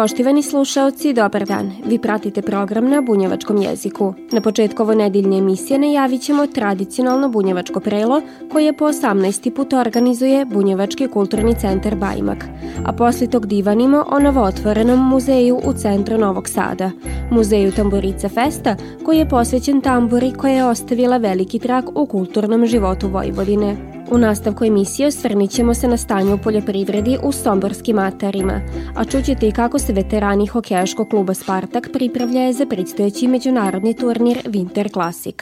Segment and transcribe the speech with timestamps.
[0.00, 1.72] Poštivani slušaoci, dobar dan.
[1.86, 4.14] Vi pratite program na bunjevačkom jeziku.
[4.32, 8.22] Na početku ovo nedeljne emisije najavit ćemo tradicionalno bunjevačko prelo
[8.52, 9.50] koje po 18.
[9.50, 12.44] put organizuje Bunjevački kulturni centar Bajmak.
[12.84, 16.90] A posle tog divanimo o novootvorenom muzeju u centru Novog Sada,
[17.30, 23.08] muzeju Tamburica Festa koji je posvećen tamburi koja je ostavila veliki trak u kulturnom životu
[23.08, 23.89] Vojvodine.
[24.12, 28.60] U nastavku emisije osvrnit ćemo se na stanje u poljoprivredi u Somborskim atarima,
[28.96, 34.92] a čućete i kako se veterani hokejaškog kluba Spartak pripravljaju za predstojeći međunarodni turnir Winter
[34.92, 35.36] Classic.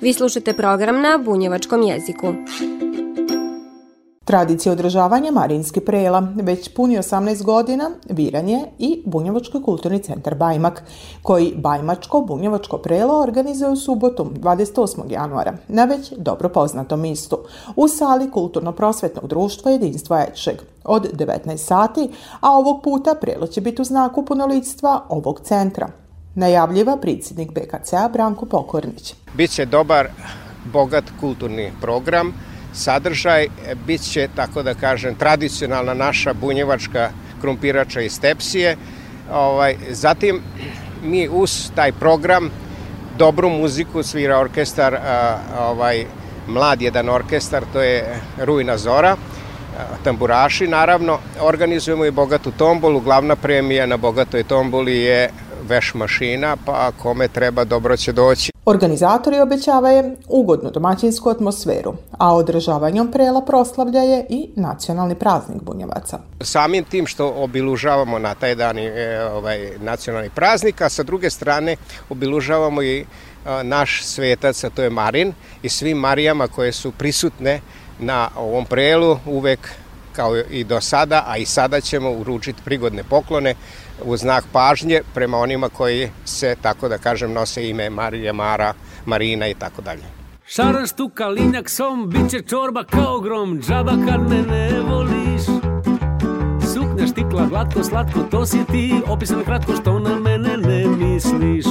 [0.00, 2.34] Vi slušate program na bunjevačkom jeziku.
[4.28, 10.82] Tradicija održavanja Marinske prela već puni 18 godina viranje i Bunjevački kulturni centar Bajmak,
[11.22, 15.12] koji Bajmačko-Bunjevačko prelo organizuje u subotu 28.
[15.12, 17.38] januara na već dobro poznatom mistu
[17.76, 23.82] u sali Kulturno-prosvetnog društva Jedinstva Ečeg od 19 sati, a ovog puta prelo će biti
[23.82, 25.88] u znaku punolictva ovog centra.
[26.34, 29.14] Najavljiva predsjednik BKC-a Branko Pokornić.
[29.34, 30.08] Biće dobar,
[30.72, 32.32] bogat kulturni program–
[32.74, 33.46] sadržaj
[33.86, 38.76] bit će, tako da kažem, tradicionalna naša bunjevačka krumpirača iz tepsije.
[39.32, 40.40] Ovaj, zatim
[41.02, 42.50] mi uz taj program
[43.18, 44.98] dobru muziku svira orkestar,
[45.58, 46.04] ovaj,
[46.46, 49.16] mlad jedan orkestar, to je Rujna Zora,
[50.04, 55.30] tamburaši naravno, organizujemo i bogatu tombolu, glavna premija na bogatoj tomboli je
[55.68, 58.52] veš mašina, pa kome treba dobro će doći.
[58.68, 66.18] Organizatori obećavaju ugodnu domaćinsku atmosferu, a održavanjem prela proslavlja je i nacionalni praznik Bunjevaca.
[66.40, 71.76] Samim tim što obilužavamo na taj dan e, ovaj, nacionalni praznik, a sa druge strane
[72.10, 73.04] obilužavamo i
[73.62, 77.60] naš svetac, a to je Marin, i svim Marijama koje su prisutne
[77.98, 79.68] na ovom prelu uvek
[80.12, 83.54] kao i do sada, a i sada ćemo uručiti prigodne poklone
[84.04, 88.74] u znak pažnje prema onima koji se, tako da kažem, nose ime Marija, Mara,
[89.06, 90.02] Marina i tako dalje.
[90.46, 95.42] Šaraš tu kalinjak som, bit će čorba kao grom, džaba kad me ne voliš.
[96.74, 101.64] Suknja štikla, glatko, slatko, to si ti, opisano kratko što na mene ne misliš.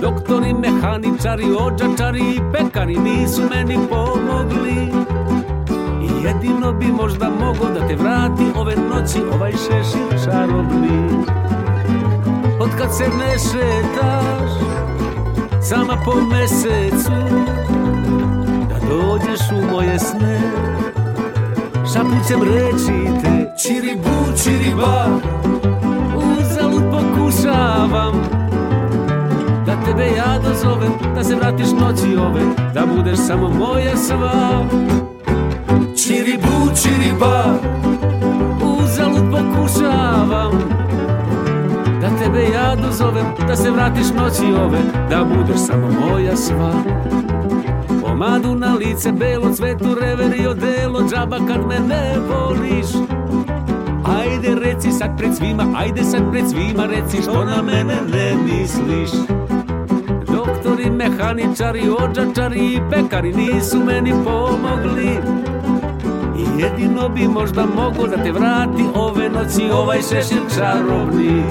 [0.00, 5.15] Doktori, mehaničari, ođačari i pekari nisu meni pomogli.
[6.26, 11.24] Jedino bi možda mogo da te vrati ove noći ovaj šešir čarobni.
[12.60, 14.50] Od kad se ne šetaš
[15.62, 17.12] sama po mesecu
[18.68, 20.40] Da dođeš u moje sne.
[21.92, 25.06] Šapućem reći te Čiribu, čiriba
[26.16, 28.14] Uzalud pokušavam.
[29.66, 32.42] Da tebe ja dozovem Da se vratiš noći ove
[32.74, 34.64] Da budeš samo moja sva
[36.26, 37.44] Čiribu, čiriba
[38.78, 40.52] Uzalud pokušavam
[42.00, 44.78] Da tebe ja dozovem Da se vratiš noći ove
[45.10, 46.72] Da budeš samo moja sva.
[48.02, 52.86] Pomadu na lice, belo cvetu, reverio delo Džaba kad me ne voliš.
[54.20, 59.10] Ajde reci sad pred svima, ajde sad pred svima Reci što na mene ne misliš.
[60.26, 65.18] Doktori, mehaničari, ođačari i pekari Nisu meni pomogli
[66.58, 71.44] Jedino bi možda mogo da te vrati ove noći ovaj šešir čarobni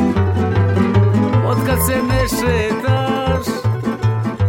[1.47, 3.45] Od kad se ne šetaš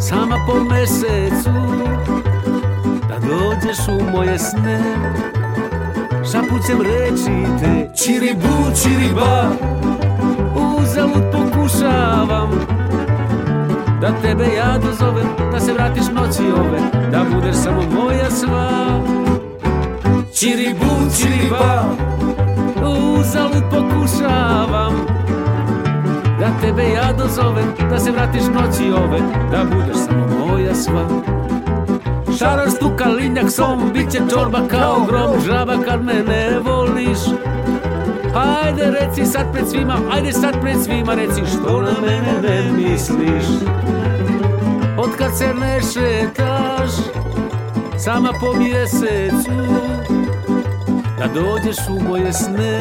[0.00, 1.50] sama po mesecu
[3.08, 4.80] Da dođeš u moje sne
[6.32, 9.50] Šapućem reći te Čiribu, čiriba
[10.78, 12.50] Uzalud pokušavam
[14.00, 19.15] Da tebe ja dozovem Da se vratiš noći ove Da budeš samo moja sva
[20.38, 20.86] Čiribu,
[21.20, 21.84] čiriba
[22.86, 25.06] Uzalud pokušavam.
[26.40, 29.18] Da tebe ja dozovem Da se vratiš noći ove
[29.50, 31.08] Da budeš samo moja sva.
[32.38, 35.40] Šaraš tu kalinjak som Biće čorba kao grom.
[35.46, 37.18] Žaba kad me ne voliš.
[38.34, 43.44] Ajde reci sad pred svima Ajde sad pred svima Reci što na mene ne misliš.
[44.98, 46.90] Od kad se ne šetaš
[47.98, 49.86] Sama po mjesecu
[51.18, 52.80] da dođeš u moje sne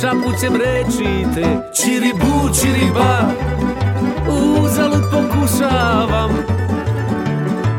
[0.00, 1.44] šapućem reči te
[1.74, 3.18] Čiribu, čiriba
[4.28, 6.30] Uzalud pokušavam.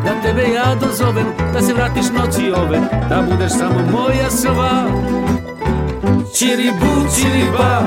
[0.06, 2.80] Da tebe ja dozovem Da se vratiš noći ove
[3.10, 4.86] Da budeš samo moja sva.
[6.38, 7.82] Čiribu, čiriba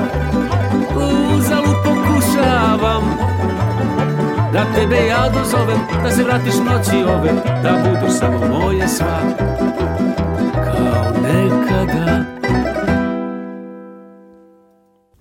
[1.35, 3.03] Uzalud pokušavam.
[4.53, 7.31] Da tebe ja dozovem Da se vratiš noći ove
[7.63, 9.19] Da budeš samo moja sva
[11.79, 12.25] nekada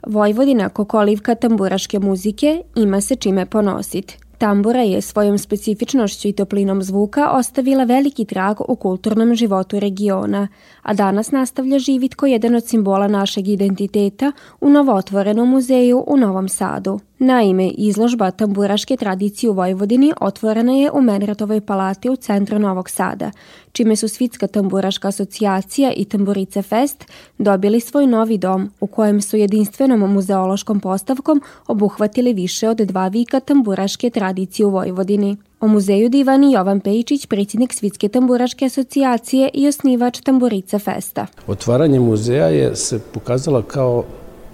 [0.06, 4.19] Vojvodina kokolivka tamburaške muzike ima se čime ponositi.
[4.38, 10.49] Tambura je svojom specifičnošću i toplinom zvuka ostavila veliki trag u kulturnom životu regiona,
[10.82, 16.49] a danas nastavlja živit ko jedan od simbola našeg identiteta u novotvorenom muzeju u Novom
[16.49, 17.00] Sadu.
[17.20, 23.31] Naime, izložba tamburaške tradicije u Vojvodini otvorena je u Menratovoj palati u centru Novog Sada,
[23.73, 27.05] čime su Svitska tamburaška asocijacija i Tamburice Fest
[27.38, 33.41] dobili svoj novi dom u kojem su jedinstvenom muzeološkom postavkom obuhvatili više od dva vika
[33.41, 35.37] tamburaške tradicije u Vojvodini.
[35.61, 41.26] O muzeju divani Jovan Pejičić, predsjednik Svitske tamburaške asocijacije i osnivač Tamburica Festa.
[41.47, 44.05] Otvaranje muzeja je se pokazala kao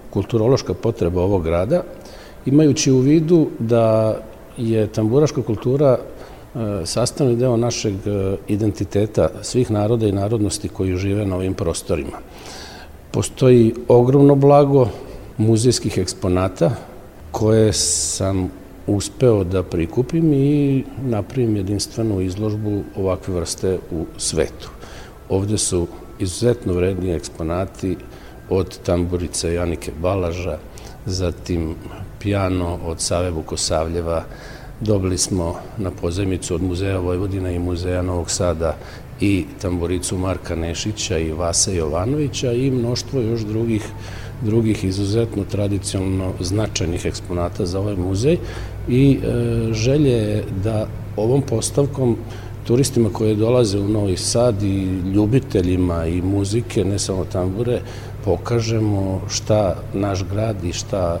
[0.09, 1.83] kulturološka potreba ovog grada,
[2.45, 4.17] imajući u vidu da
[4.57, 11.25] je tamburaška kultura e, sastavni deo našeg e, identiteta svih naroda i narodnosti koji žive
[11.25, 12.17] na ovim prostorima.
[13.11, 14.87] Postoji ogromno blago
[15.37, 16.71] muzejskih eksponata
[17.31, 18.49] koje sam
[18.87, 24.69] uspeo da prikupim i napravim jedinstvenu izložbu ovakve vrste u svetu.
[25.29, 25.87] Ovde su
[26.19, 27.97] izuzetno vredni eksponati
[28.49, 30.57] od tamburice Janike Balaža,
[31.05, 31.75] zatim
[32.25, 34.23] pijano od Save Vukosavljeva,
[34.81, 38.75] dobili smo na pozajmicu od Muzeja Vojvodina i Muzeja Novog Sada
[39.21, 43.83] i tamburicu Marka Nešića i Vasa Jovanovića i mnoštvo još drugih
[44.41, 48.37] drugih izuzetno tradicionalno značajnih eksponata za ovaj muzej.
[48.89, 52.17] I e, želje je da ovom postavkom
[52.67, 54.83] turistima koji dolaze u Novi Sad i
[55.13, 57.81] ljubiteljima i muzike, ne samo tambure,
[58.25, 61.19] pokažemo šta naš grad i šta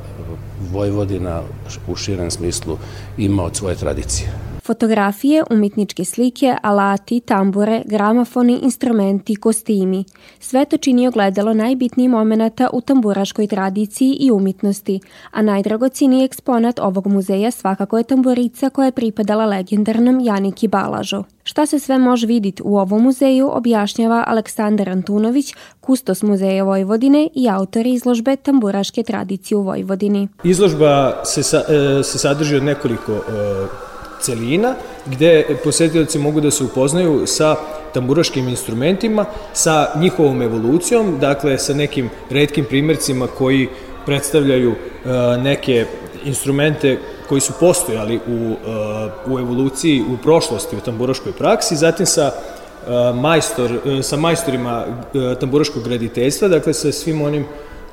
[0.71, 1.41] Vojvodina
[1.87, 2.77] u širem smislu
[3.17, 4.54] ima od svoje tradicije.
[4.65, 10.03] Fotografije, umetničke slike, alati, tambure, gramofoni, instrumenti, kostimi.
[10.39, 14.99] Sve to čini ogledalo najbitnijih momenata u tamburaškoj tradiciji i umetnosti,
[15.31, 21.23] a najdragociniji eksponat ovog muzeja svakako je tamburica koja je pripadala legendarnom Janiki Balažu.
[21.43, 27.49] Šta se sve može vidjeti u ovom muzeju objašnjava Aleksandar Antunović, kustos Muzeja Vojvodine i
[27.49, 30.27] autor izložbe Tamburaške tradicije u Vojvodini.
[30.43, 33.21] Izložba se, sa, e, se sadrži od nekoliko e,
[34.21, 34.75] celina
[35.05, 37.55] gde posetioci mogu da se upoznaju sa
[37.93, 43.69] tamburaškim instrumentima, sa njihovom evolucijom, dakle sa nekim redkim primjercima koji
[44.05, 44.77] predstavljaju e,
[45.37, 45.85] neke
[46.25, 46.97] instrumente
[47.29, 48.55] koji su postojali u,
[49.27, 52.31] u evoluciji u prošlosti u tamburaškoj praksi, zatim sa
[53.13, 53.71] majstor,
[54.03, 54.85] sa majstorima
[55.39, 57.45] tamburaškog graditeljstva, dakle sa svim onim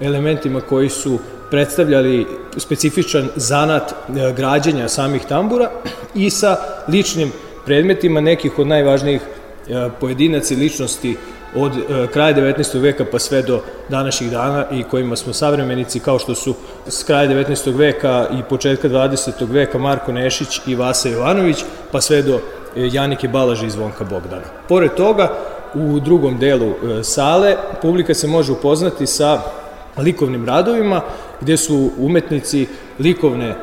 [0.02, 1.19] elementima koji su
[1.52, 2.26] predstavljali
[2.56, 5.70] specifičan zanat e, građenja samih tambura
[6.14, 6.56] i sa
[6.88, 7.32] ličnim
[7.66, 11.16] predmetima nekih od najvažnijih e, pojedinaca i ličnosti
[11.54, 12.81] od e, kraja 19.
[12.81, 16.54] veka pa sve do današnjih dana i kojima smo savremenici kao što su
[16.87, 17.76] s kraja 19.
[17.76, 19.30] veka i početka 20.
[19.50, 22.40] veka Marko Nešić i Vasa Jovanović pa sve do
[22.76, 24.49] Janike Balaže i Zvonka Bogdana.
[24.68, 25.28] Pored toga,
[25.75, 29.42] u drugom delu sale publika se može upoznati sa
[29.99, 31.00] likovnim radovima
[31.40, 32.66] gde su umetnici
[32.99, 33.54] likovne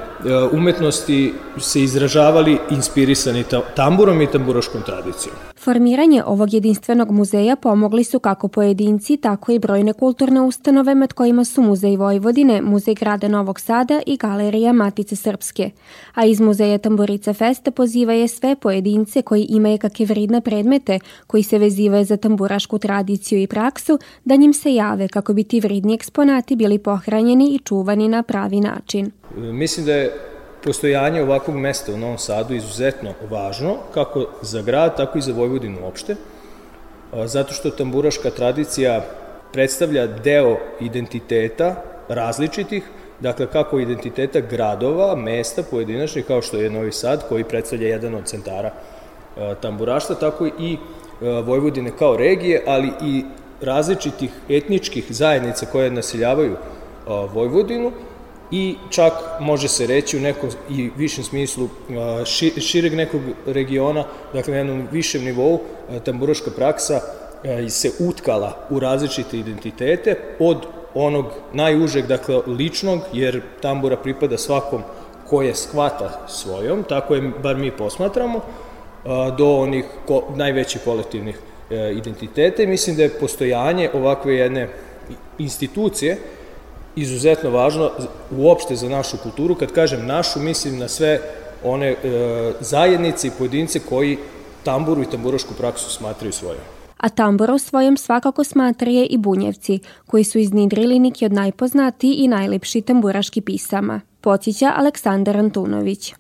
[0.52, 3.44] umetnosti se izražavali inspirisani
[3.76, 5.36] tamburom i tamburaškom tradicijom.
[5.58, 11.46] Formiranje ovog jedinstvenog muzeja pomogli su kako pojedinci, tako i brojne kulturne ustanove med kojima
[11.46, 15.72] su Muzej Vojvodine, Muzej grada Novog Sada i Galerija Matice Srpske.
[16.14, 21.44] A iz Muzeja Tamburica Festa poziva je sve pojedince koji imaju kakve vridne predmete koji
[21.44, 25.94] se vezivaju za tamburašku tradiciju i praksu, da njim se jave kako bi ti vridni
[25.94, 29.12] eksponati bili pohranjeni i čuvani na pravi način.
[29.40, 30.14] Mislim da je
[30.64, 35.78] postojanje ovakvog mesta u Novom Sadu izuzetno važno, kako za grad, tako i za Vojvodinu
[35.84, 36.16] uopšte,
[37.26, 39.06] zato što tamburaška tradicija
[39.54, 42.84] predstavlja deo identiteta različitih,
[43.20, 48.26] dakle kako identiteta gradova, mesta pojedinačnih, kao što je Novi Sad, koji predstavlja jedan od
[48.26, 48.72] centara
[49.62, 50.78] tamburaštva, tako i
[51.22, 53.24] Vojvodine kao regije, ali i
[53.62, 56.56] različitih etničkih zajednica koje naseljavaju
[57.08, 57.92] Vojvodinu,
[58.52, 61.70] i čak može se reći u nekom i višem smislu
[62.60, 64.04] šireg nekog regiona,
[64.34, 65.60] dakle na jednom višem nivou,
[66.06, 67.02] tamburaška praksa
[67.70, 70.58] se utkala u različite identitete od
[70.94, 74.84] onog najužeg, dakle ličnog, jer tambura pripada svakom
[75.30, 78.42] ko je shvata svojom, tako je bar mi posmatramo,
[79.38, 81.40] do onih ko, najvećih kolektivnih
[81.70, 84.68] e, identiteta i mislim da je postojanje ovakve jedne
[85.38, 86.18] institucije
[87.02, 87.92] izuzetno važno
[88.38, 89.56] uopšte za našu kulturu.
[89.56, 91.20] Kad kažem našu, mislim na sve
[91.64, 91.96] one e,
[92.60, 94.18] zajednice i pojedince koji
[94.64, 96.62] tamburu i tamburašku praksu smatraju svojom.
[96.98, 102.28] A tambura u svojom svakako smatraje i bunjevci, koji su iznidrili neki od najpoznatiji i
[102.28, 104.02] najlepši tamburaški pisama.
[104.22, 106.12] Podsjeća Aleksandar Antunović.
[106.12, 106.16] E,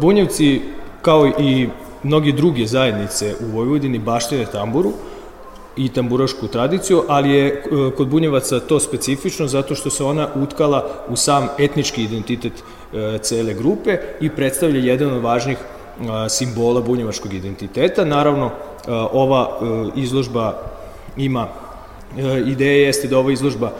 [0.00, 0.60] bunjevci,
[1.02, 1.68] kao i
[2.02, 4.92] mnogi druge zajednice u Vojvodini, baštine tamburu,
[5.76, 7.60] i tamburašku tradiciju, ali je e,
[7.96, 13.54] kod bunjevaca to specifično zato što se ona utkala u sam etnički identitet e, cele
[13.54, 18.04] grupe i predstavlja jedan od važnih e, simbola bunjevačkog identiteta.
[18.04, 18.50] Naravno,
[19.12, 19.58] ova
[19.96, 20.58] izložba
[21.16, 21.48] ima,
[22.46, 23.72] ideja jeste da ova izložba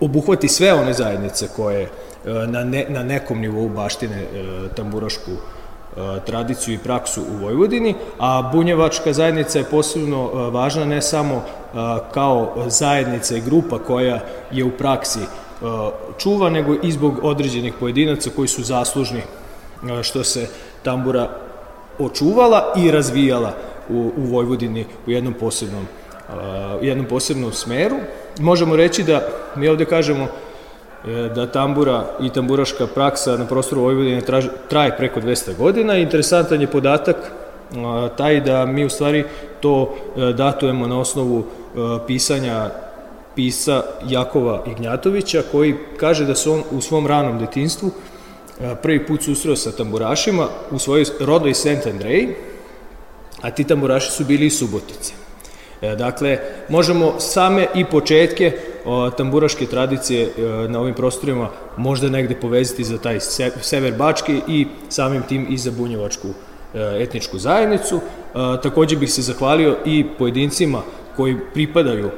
[0.00, 1.90] obuhvati sve one zajednice koje
[2.24, 4.26] na, ne, na nekom nivou baštine
[4.74, 5.57] tamburašku tradiciju
[6.68, 11.42] i praksu u Vojvodini, a bunjevačka zajednica je posebno važna ne samo
[12.14, 15.20] kao zajednica i grupa koja je u praksi
[16.18, 19.22] čuva, nego i zbog određenih pojedinaca koji su zaslužni
[20.02, 20.48] što se
[20.82, 21.30] tambura
[21.98, 23.52] očuvala i razvijala
[23.88, 25.86] u, u Vojvodini u jednom posebnom,
[26.80, 27.96] u jednom posebnom smeru.
[28.38, 29.22] Možemo reći da
[29.56, 30.47] mi ovde kažemo E,
[31.34, 34.22] da tambura i tamburaška praksa na prostoru Vojvodine
[34.68, 35.96] traje preko 200 godina.
[35.96, 37.16] Interesantan je podatak
[38.16, 39.24] taj da mi u stvari
[39.60, 42.70] to e, datujemo na osnovu e, pisanja
[43.34, 47.90] pisa Jakova Ignjatovića koji kaže da se on u svom ranom detinstvu
[48.82, 51.86] prvi put susreo sa tamburašima u svojoj rodoj St.
[51.86, 52.28] Andrej,
[53.42, 55.12] a ti tamburaši su bili iz Subotice.
[55.80, 56.38] Dakle,
[56.68, 58.52] možemo same i početke
[59.16, 63.20] tamburaške tradicije e, na ovim prostorima možda negde povezati za taj
[63.60, 67.96] sever Bačke i samim tim i za bunjevačku e, etničku zajednicu.
[67.96, 68.00] E,
[68.62, 70.82] takođe bih se zahvalio i pojedincima
[71.16, 72.10] koji pripadaju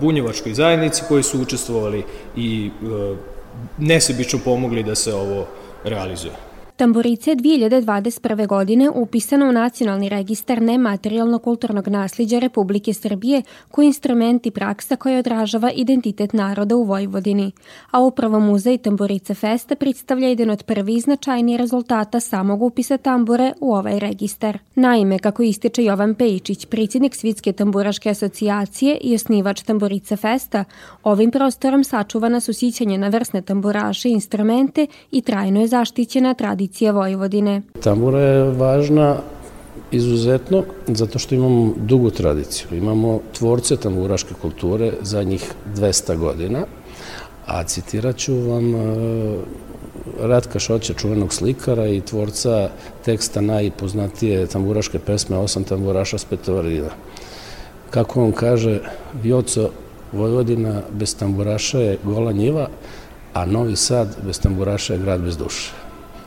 [0.00, 2.04] bunjevačkoj zajednici koji su učestvovali
[2.36, 2.70] i
[3.78, 5.46] nesebično pomogli da se ovo
[5.84, 6.53] realizuje.
[6.76, 8.46] Tamburice je 2021.
[8.46, 15.18] godine upisana u Nacionalni registar nematerijalno kulturnog nasljeđa Republike Srbije koji instrument i praksa koja
[15.18, 17.52] odražava identitet naroda u Vojvodini,
[17.90, 23.74] a upravo Muzej Tamburice Festa predstavlja jedan od prvi značajniji rezultata samog upisa tambure u
[23.74, 24.58] ovaj registar.
[24.74, 30.64] Naime, kako ističe Jovan Pejičić, predsjednik Svitske tamburaške asocijacije i osnivač Tamburice Festa,
[31.02, 36.63] ovim prostorom sačuvana su sićanje na vrsne tamburaše i instrumente i trajno je zaštićena tradicija
[36.64, 37.62] tradicija Vojvodine.
[37.82, 39.16] Tambura je važna
[39.90, 42.68] izuzetno zato što imamo dugu tradiciju.
[42.72, 46.64] Imamo tvorce tamburaške kulture za njih 200 godina,
[47.46, 48.78] a citirat ću vam e,
[50.20, 52.70] Ratka Šoća, čuvenog slikara i tvorca
[53.04, 56.90] teksta najpoznatije tamburaške pesme Osam tamburaša s Petovarina.
[57.90, 58.80] Kako on kaže,
[59.22, 59.70] Vjoco
[60.12, 62.68] Vojvodina bez tamburaša je gola njiva,
[63.34, 65.83] a Novi Sad bez tamburaša je grad bez duše.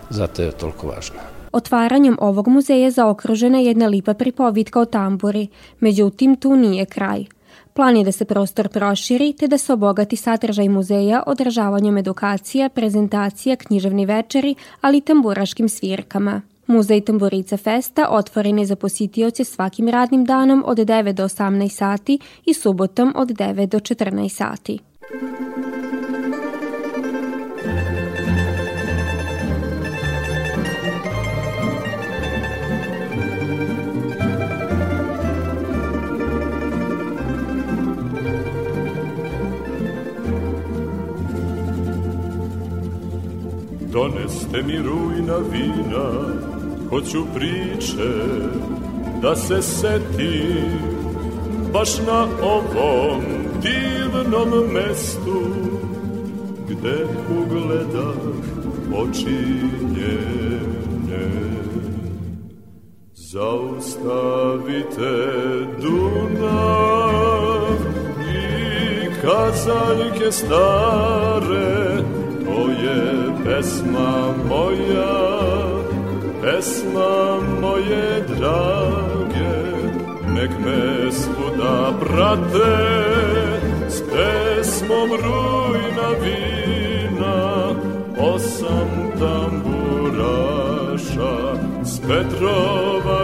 [0.10, 1.20] Zato je toliko važna.
[1.52, 5.48] Otvaranjem ovog muzeja zaokružena je jedna lipa pripovitka o tamburi,
[5.80, 7.26] međutim tu nije kraj.
[7.74, 13.56] Plan je da se prostor proširi te da se obogati sadržaj muzeja održavanjem edukacija, prezentacija,
[13.56, 16.42] književni večeri, ali i tamburaškim svirkama.
[16.68, 22.20] Muzej Tamburica Festa otvoren je za positioce svakim radnim danom od 9 do 18 sati
[22.46, 24.80] i subotom od 9 do 14 sati.
[43.91, 46.10] Doneste mi rujna vina,
[46.89, 48.13] hoću priče
[49.22, 51.08] da se setim
[51.74, 53.22] baš na ovom
[53.62, 55.41] divnom mestu
[56.70, 57.06] gde
[57.39, 58.15] ugledah
[59.96, 61.27] njene.
[63.32, 63.98] Zaustavite
[65.82, 67.17] Dunav
[68.22, 68.36] i
[69.22, 71.87] kazaljke stare,
[73.58, 75.18] pesma moja,
[76.42, 79.58] pesma moje drage,
[80.36, 82.78] nek me svuda prate,
[83.90, 87.40] s pesmom rujna vina,
[88.32, 89.98] osam tamburaša,
[91.84, 93.20] s Petrova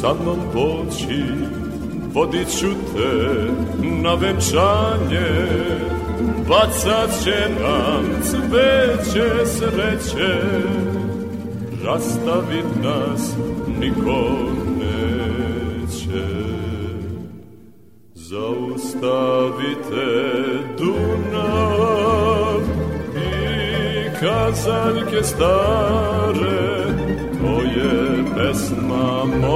[0.00, 1.22] sa mnom poći
[2.14, 3.12] Vodit ću te
[3.82, 5.30] na venčanje.
[6.48, 10.40] Bacat će nam cveće sreće
[11.84, 13.36] Rastavit nas
[13.80, 14.28] niko
[14.78, 16.26] neće.
[18.14, 19.58] Zaustavite
[20.78, 22.60] Dunav
[23.16, 23.28] I
[24.20, 26.68] kazaljke stare
[27.40, 29.47] To je pesma moja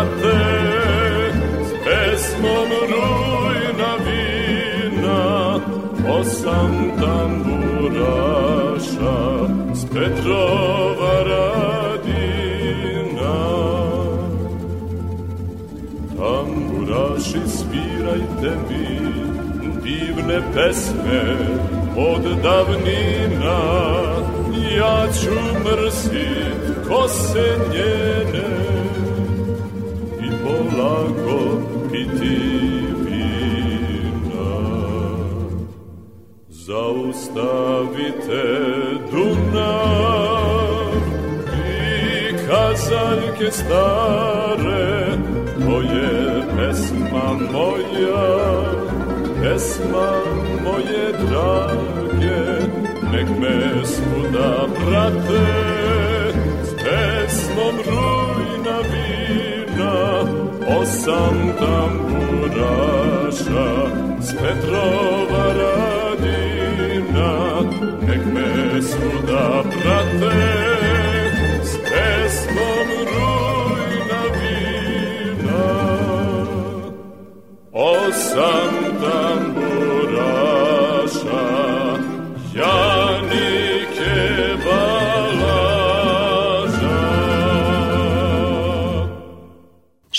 [0.00, 0.40] prate,
[1.64, 5.22] s pesmom rujna vina,
[6.18, 8.38] osam tamburaša,
[9.74, 12.56] s Petrova radina.
[16.16, 18.88] Tamburaši svirajte mi
[19.82, 21.22] divne pesme,
[21.96, 23.60] od davnina
[24.78, 28.59] ja ću mrsit kose njene
[30.90, 32.38] polako piti
[33.04, 34.50] vina.
[36.48, 38.44] Zaustavite
[39.10, 40.90] Dunav
[41.56, 45.06] i kazaljke stare,
[45.64, 48.26] to je pesma moja,
[49.42, 50.10] pesma
[50.64, 52.42] moje drage,
[53.12, 55.79] nek me svuda prate,
[60.78, 62.70] osam tamburaša,
[64.20, 67.32] s Petrova radina,
[68.06, 70.49] nek me svuda prate,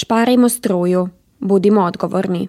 [0.01, 1.09] Šparajmo struju.
[1.39, 2.47] Budimo odgovorni.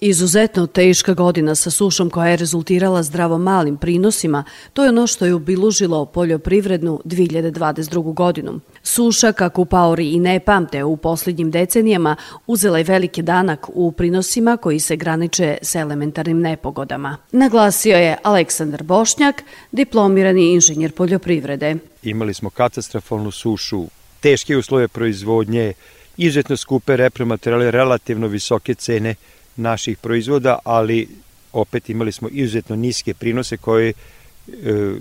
[0.00, 5.26] Izuzetno teška godina sa sušom koja je rezultirala zdravo malim prinosima, to je ono što
[5.26, 8.14] je obilužilo poljoprivrednu 2022.
[8.14, 8.60] godinu.
[8.82, 14.56] Suša, kako paori i ne pamte u posljednjim decenijama, uzela je veliki danak u prinosima
[14.56, 17.16] koji se graniče s elementarnim nepogodama.
[17.32, 21.76] Naglasio je Aleksandar Bošnjak, diplomirani inženjer poljoprivrede.
[22.02, 23.86] Imali smo katastrofalnu sušu
[24.20, 25.72] teške uslove proizvodnje,
[26.16, 29.14] izuzetno skupe repromaterale, relativno visoke cene
[29.56, 31.08] naših proizvoda, ali
[31.52, 33.94] opet imali smo izuzetno niske prinose koje e,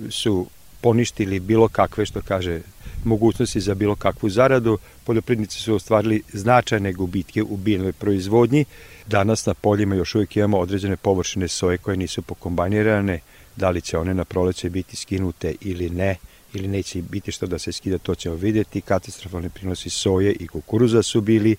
[0.10, 0.48] su
[0.82, 2.62] poništili bilo kakve, što kaže,
[3.04, 4.78] mogućnosti za bilo kakvu zaradu.
[5.04, 8.66] Poljoprivrednici su ostvarili značajne gubitke u biljnoj proizvodnji.
[9.08, 13.20] Danas na poljima još uvijek imamo određene površine soje koje nisu pokombajnirane,
[13.56, 16.16] da li će one na proleće biti skinute ili ne
[16.54, 18.82] ili neće biti što da se skida, to ćemo vidjeti.
[18.82, 21.56] Katastrofalni prinosi soje i kukuruza su bili,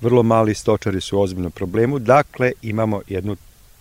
[0.00, 3.36] vrlo mali stočari su u ozbiljnom problemu, dakle imamo jednu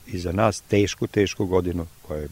[0.08, 2.28] iza nas tešku, tešku godinu koja je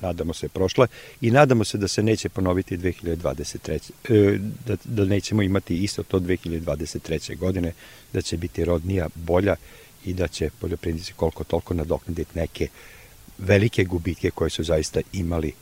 [0.00, 0.86] nadamo se prošla
[1.20, 3.90] i nadamo se da se neće ponoviti 2023.
[4.08, 7.36] E, da, da nećemo imati isto to 2023.
[7.36, 7.72] godine,
[8.12, 9.56] da će biti rodnija bolja
[10.04, 12.68] i da će poljoprivrednici koliko toliko nadoknaditi neke
[13.38, 15.52] velike gubitke koje su zaista imali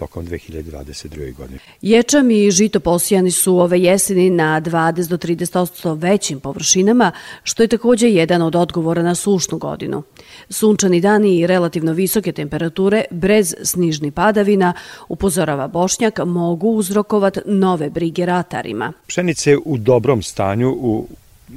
[0.00, 1.34] tokom 2022.
[1.36, 1.58] godine.
[1.82, 7.68] Ječam i žito posijani su ove jeseni na 20 do 30% većim površinama, što je
[7.68, 10.02] takođe jedan od odgovora na sušnu godinu.
[10.50, 14.72] Sunčani dani i relativno visoke temperature, brez snižni padavina,
[15.08, 18.92] upozorava Bošnjak, mogu uzrokovat nove brige ratarima.
[19.06, 21.08] Pšenice u dobrom stanju, u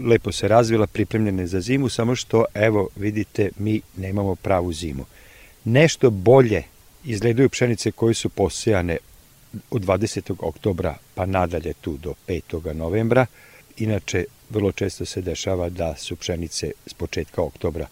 [0.10, 5.06] lepo se razvila, pripremljene za zimu, samo što, evo, vidite, mi nemamo pravu zimu.
[5.66, 6.73] Nešto bolje
[7.06, 8.98] izgledaju pšenice koje su posejane
[9.72, 10.34] od 20.
[10.40, 12.74] oktobra pa nadalje tu do 5.
[12.74, 13.26] novembra.
[13.78, 17.88] Inače, vrlo često se dešava da su pšenice s početka oktobra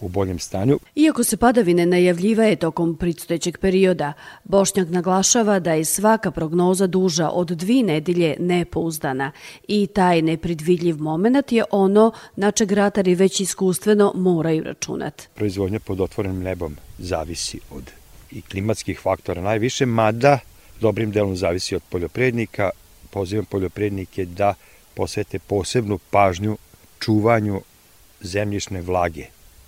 [0.00, 0.78] u boljem stanju.
[0.94, 4.12] Iako se padavine najavljivaje tokom predstojećeg perioda,
[4.44, 9.32] Bošnjak naglašava da je svaka prognoza duža od dvi nedelje nepouzdana
[9.68, 15.28] i taj nepredvidljiv moment je ono na čeg ratari već iskustveno moraju računati.
[15.34, 17.97] Proizvodnja pod otvorenim nebom zavisi od
[18.30, 20.38] i klimatskih faktora najviše, mada
[20.80, 22.70] dobrim delom zavisi od poljoprednika.
[23.10, 24.54] Pozivam poljoprednike da
[24.94, 26.58] posvete posebnu pažnju
[27.00, 27.60] čuvanju
[28.20, 29.24] zemljišne vlage,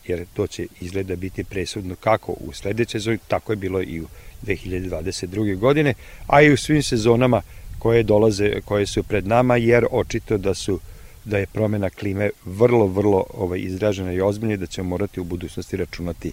[0.06, 4.06] jer to će izgleda biti presudno kako u sledeće sezoni, tako je bilo i u
[4.46, 5.56] 2022.
[5.58, 5.94] godine,
[6.26, 7.42] a i u svim sezonama
[7.78, 10.80] koje dolaze, koje su pred nama, jer očito da su
[11.24, 15.24] da je promena klime vrlo, vrlo ovaj, izražena i ozbiljna i da ćemo morati u
[15.24, 16.32] budućnosti računati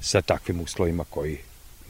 [0.00, 1.38] sa takvim uslovima koji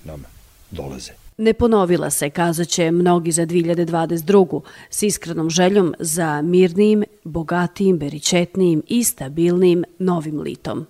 [0.04, 0.24] nam
[0.70, 1.12] dolaze.
[1.37, 4.61] Ne ponovila se, kazaće mnogi za 2022.
[4.90, 10.87] s iskrenom željom za mirnijim, bogatijim, beričetnijim i stabilnim novim litom.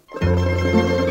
[1.04, 1.07] U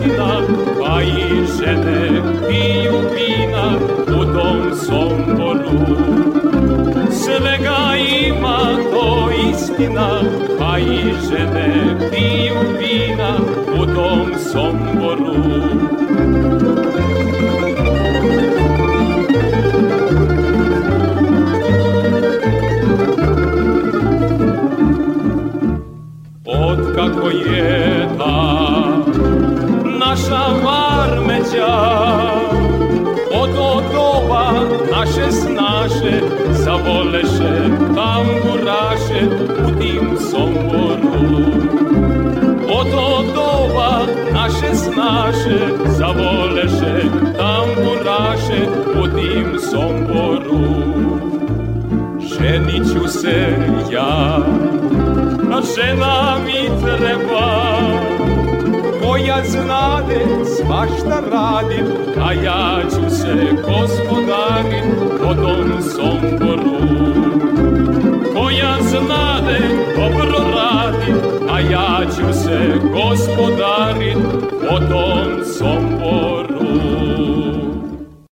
[0.00, 0.40] to istina,
[0.80, 5.80] pa i žene piju vina u tom somboru.
[7.10, 10.20] Svega ima to istina,
[10.58, 13.38] pa i žene piju vina
[13.82, 15.34] u tom somboru.
[36.80, 37.54] Zavoleše
[37.94, 39.20] tamburaše
[39.64, 41.44] u tim somboru.
[42.78, 47.02] Od od doba naše snaše Zavoleše
[47.38, 48.60] tamburaše
[49.02, 50.64] u tim somboru.
[52.20, 53.56] Ženit ću se
[53.92, 54.38] ja
[55.52, 58.19] a žena mi treba
[59.10, 61.84] koja znade svašta radi,
[62.20, 64.84] a ja ću se gospodarit
[65.18, 66.78] po tom somboru.
[68.34, 69.58] Koja znade
[69.96, 71.12] dobro radi,
[71.50, 72.58] a ja ću se
[72.92, 74.18] gospodarit
[74.68, 76.70] po tom somboru.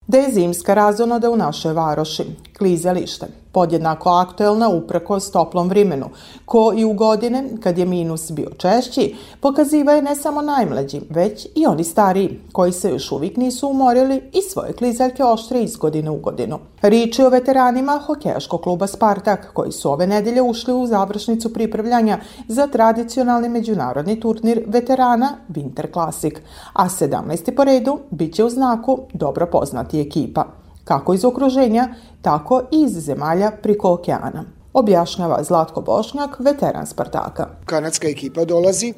[0.08, 2.24] Da je zimska razonoda u našoj varoši,
[2.58, 6.10] klizalište, podjednako aktuelna uprkos toplom vrimenu,
[6.46, 11.48] ko i u godine, kad je minus bio češći, pokaziva je ne samo najmlađi, već
[11.56, 16.10] i oni stariji, koji se još uvijek nisu umorili i svoje klizaljke oštre iz godine
[16.10, 16.60] u godinu.
[16.82, 22.67] Riči o veteranima hokejaškog kluba Spartak, koji su ove nedelje ušli u završnicu pripravljanja za
[22.67, 26.34] tradicionalni međunarodni turnir veterana Winter Classic,
[26.74, 27.56] a 17.
[27.56, 31.88] po redu bit će u znaku dobro poznati ekipa kako iz okruženja,
[32.21, 34.45] tako i iz zemalja priko okeana.
[34.73, 37.50] Objašnjava Zlatko Bošnjak, veteran Spartaka.
[37.65, 38.93] Kanadska ekipa dolazi,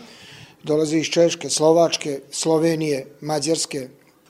[0.64, 3.88] dolazi iz Češke, Slovačke, Slovenije, Mađarske,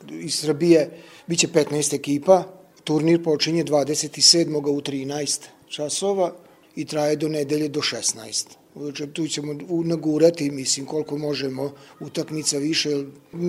[0.10, 0.90] iz Srbije,
[1.28, 2.44] biće 15 ekipa.
[2.84, 4.56] Turnir počinje 27.
[4.70, 6.32] u 13 časova
[6.76, 8.48] i traje do nedelje do 16.
[8.76, 12.90] Znači, tu ćemo nagurati, mislim, koliko možemo utakmica više.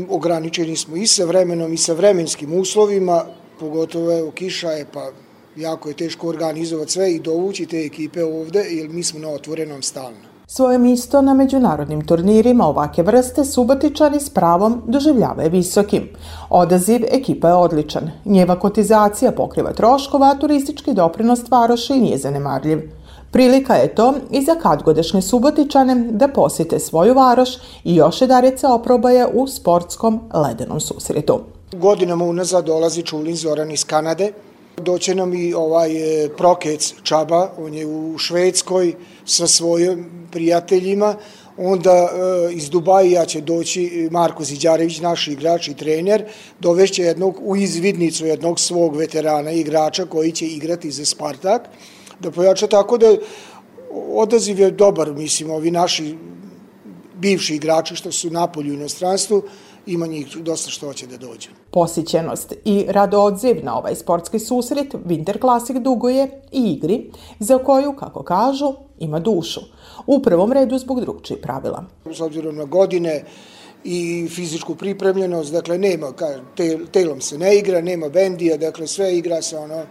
[0.09, 3.25] Ograničeni smo i sa vremenom i sa vremenskim uslovima,
[3.61, 5.11] pogotovo evo kiša je pa
[5.57, 9.83] jako je teško organizovati sve i dovući te ekipe ovde jer mi smo na otvorenom
[9.83, 10.31] stalno.
[10.47, 16.09] Svoje misto na međunarodnim turnirima ovake vrste Subotičani s pravom doživljavaju visokim.
[16.49, 18.11] Odaziv ekipa je odličan.
[18.25, 22.79] Njeva kotizacija pokriva troškova, a turistički doprinos varoši nije zanemarljiv.
[23.31, 27.51] Prilika je to i za kadgodešnje Subotičane da posjete svoju varoš
[27.85, 31.41] i još jedarice oprobaje u sportskom ledenom susretu.
[31.73, 34.33] Godinama unazad dolazi Čulin Zoran iz Kanade.
[34.77, 41.15] Doće nam i ovaj e, Prokec Čaba, on je u Švedskoj sa svojim prijateljima.
[41.57, 46.25] Onda e, iz Dubaja će doći Marko Ziđarević, naš igrač i trener,
[46.61, 51.69] dovešće jednog u izvidnicu jednog svog veterana igrača koji će igrati za Spartak,
[52.21, 53.17] da pojača tako da
[54.13, 56.17] odaziv je dobar, mislim, ovi naši
[57.15, 59.43] bivši igrači što su napolju u inostranstvu,
[59.87, 61.49] ima njih dosta što hoće da dođu.
[61.71, 67.93] Posićenost i rado odziv na ovaj sportski susret Winter Classic duguje i igri za koju,
[67.93, 69.61] kako kažu, ima dušu.
[70.07, 71.85] U prvom redu zbog drugčih pravila.
[72.15, 73.25] S obzirom na godine
[73.85, 76.13] i fizičku pripremljenost, dakle nema,
[76.93, 79.83] telom se ne igra, nema bendija, dakle sve igra se ono,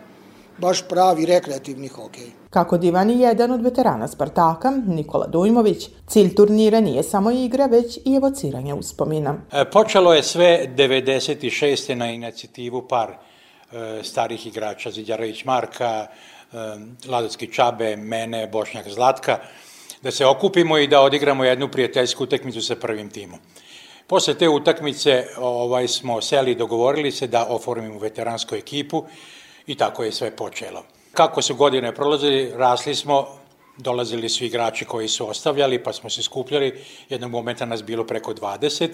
[0.61, 2.27] baš pravi rekreativni hokej.
[2.49, 8.15] Kako divani jedan od veterana Spartaka, Nikola Dujmović, cilj turnira nije samo igra, već i
[8.15, 9.35] evociranje uspomina.
[9.51, 11.95] E, počelo je sve 96.
[11.95, 16.55] na inicijativu par e, starih igrača, Zidjarović Marka, e,
[17.09, 19.37] Ladocki Čabe, mene, Bošnjak Zlatka,
[20.01, 23.39] da se okupimo i da odigramo jednu prijateljsku utakmicu sa prvim timom.
[24.07, 29.03] Posle te utakmice ovaj, smo seli i dogovorili se da oformimo veteransku ekipu
[29.69, 30.83] i tako je sve počelo.
[31.13, 33.27] Kako su godine prolazili, rasli smo,
[33.77, 38.33] dolazili su igrači koji su ostavljali, pa smo se skupljali, jednog momenta nas bilo preko
[38.33, 38.89] 20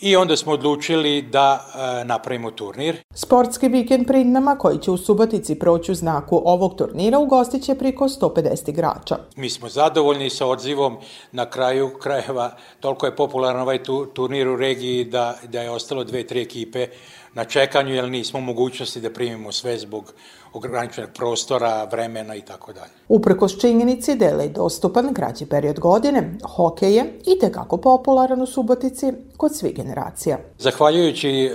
[0.00, 2.96] i onda smo odlučili da e, napravimo turnir.
[3.14, 7.74] Sportski vikend pred nama koji će u Subotici proći u znaku ovog turnira ugostit će
[7.74, 9.16] priko 150 igrača.
[9.36, 10.96] Mi smo zadovoljni sa odzivom
[11.32, 12.50] na kraju krajeva.
[12.80, 16.86] Toliko je popularan ovaj tu, turnir u regiji da, da je ostalo dve, tri ekipe
[17.34, 20.12] na čekanju, jer nismo mogućnosti da primimo sve zbog
[20.52, 22.90] ograničenog prostora, vremena i tako dalje.
[23.08, 29.12] Uprkos činjenici da je dostupan kraći period godine, hokej je i tekako popularan u Subotici
[29.36, 30.38] kod svih generacija.
[30.58, 31.50] Zahvaljujući e,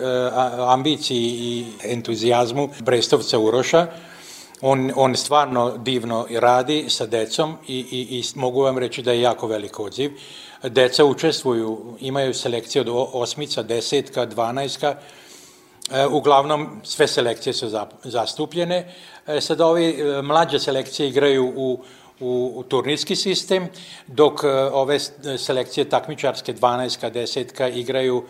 [0.58, 3.88] ambiciji i entuzijazmu Brestovca Uroša,
[4.62, 9.22] on, on stvarno divno radi sa decom i, i, i mogu vam reći da je
[9.22, 10.12] jako velik odziv.
[10.64, 14.96] Deca učestvuju, imaju selekcije od osmica, desetka, dvanajska,
[15.92, 17.70] E, uglavnom sve selekcije su
[18.04, 18.94] zastupljene.
[19.28, 21.84] E, sad ovi e, mlađe selekcije igraju u
[22.24, 23.68] u, turnirski sistem,
[24.08, 25.00] dok ove
[25.38, 28.24] selekcije takmičarske 12 10 igraju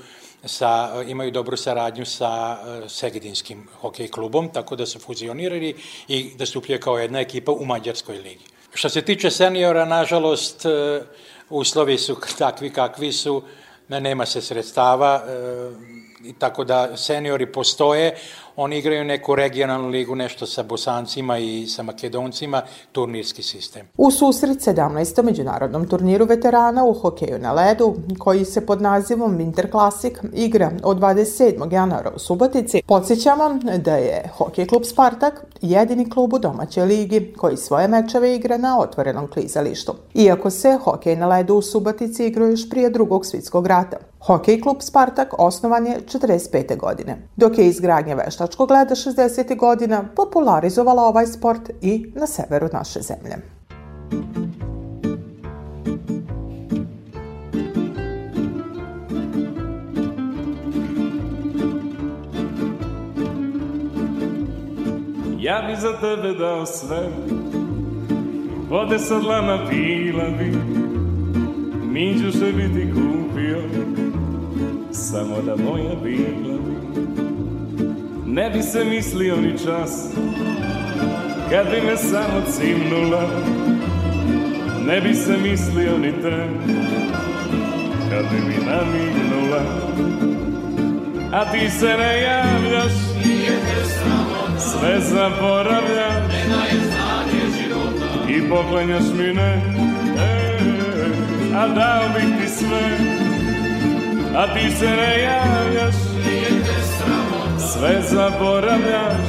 [0.46, 5.76] sa, imaju dobru saradnju sa Segedinskim hokej klubom, tako da su fuzionirali
[6.08, 8.46] i da stupljaju kao jedna ekipa u Mađarskoj ligi.
[8.74, 10.66] Što se tiče seniora, nažalost,
[11.50, 13.44] uslovi su takvi kakvi su,
[13.88, 15.24] nema se sredstava,
[16.24, 18.16] i tako da seniori postoje,
[18.56, 22.62] oni igraju neku regionalnu ligu, nešto sa Bosancima i sa Makedoncima,
[22.92, 23.88] turnirski sistem.
[23.98, 25.24] U susret 17.
[25.24, 30.98] međunarodnom turniru veterana u hokeju na ledu, koji se pod nazivom Winter Classic igra od
[30.98, 31.74] 27.
[31.74, 37.58] januara u Subotici, podsjećamo da je Hokej klub Spartak jedini klub u domaćoj ligi koji
[37.58, 39.94] svoje mečeve igra na otvorenom klizalištu.
[40.14, 43.98] Iako se hokej na ledu u Subotici igra još prije drugog svitskog rata.
[44.26, 46.78] Hokej klub Spartak osnovan je 45.
[46.78, 49.58] godine, dok je izgradnja veštačkog leda 60.
[49.58, 53.36] godina popularizovala ovaj sport i na severu naše zemlje.
[65.40, 67.10] Ja bi za tebe dao sve
[68.70, 70.58] Vode sa dlana pila bi
[71.92, 73.62] Minđu še bi ti kupio
[74.92, 76.54] samo da moja bila
[78.34, 80.10] Ne bi se mislio ni čas
[81.50, 83.30] Kad bi me samo cimnula.
[84.88, 86.50] Ne bi se mislio ni te
[88.10, 89.62] Kad bi mi namignula.
[91.34, 92.94] A ti se ne javljaš
[94.58, 96.34] Sve zaboravljaš
[98.30, 99.62] I poklenjaš mi ne.
[100.20, 100.60] E,
[101.56, 102.98] A dao bih ti sve
[104.36, 105.96] a ti se ne javljaš
[107.74, 109.28] Sve zaboravljaš.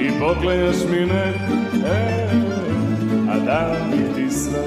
[0.00, 1.34] I poklenjaš mi ne.
[1.86, 2.28] E,
[3.30, 4.62] A da mi ti sve.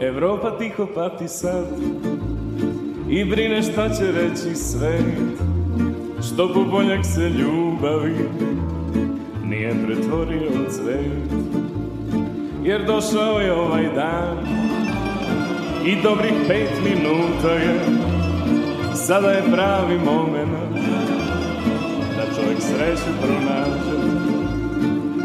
[0.00, 1.66] Evropa tiho pati sad
[3.10, 5.40] I brine šta će reći svet.
[6.28, 8.28] Što bubonjak se ljubavi
[9.44, 11.45] nije pretvorio cvet
[12.66, 14.38] Jer došao je ovaj dan.
[15.84, 17.80] I dobrih pet minuta je.
[18.94, 20.50] Sada je pravi moment
[22.16, 23.96] Da čovjek sreću pronađe.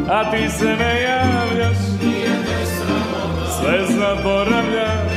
[0.10, 1.78] A ti se ne javljaš
[3.60, 5.12] Sve zaboravljaš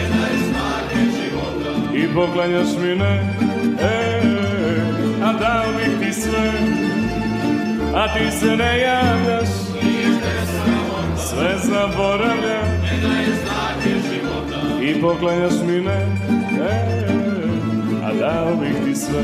[1.94, 3.36] I poklanjaš mi ne
[3.80, 4.20] e,
[5.22, 6.52] A dao bih ti sve.
[7.94, 9.63] A ti se ne javljaš
[11.34, 12.84] Sve zaboravljam
[14.82, 16.06] I poklanjaš mi ne.
[16.70, 17.04] E,
[18.04, 19.22] A dao bih ti sve.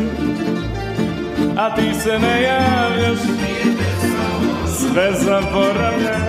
[1.57, 3.19] A ti se ne javljaš.
[4.67, 6.21] Sve zaboravljam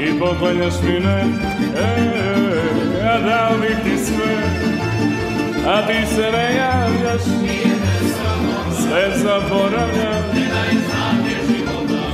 [0.00, 1.24] I poklanjaš mi ne.
[1.76, 2.12] E,
[3.04, 4.36] A dao bih ti sve.
[5.66, 7.22] A ti se ne javljaš.
[8.80, 10.24] Sve zaboravljam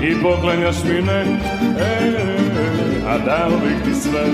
[0.03, 1.64] I poklanjaš mi ne
[3.07, 4.25] A dao bih ti sve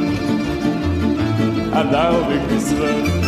[1.75, 3.21] A dao bih ti sve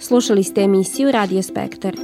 [0.00, 2.03] Slušali ste emisiju Radio Spektar.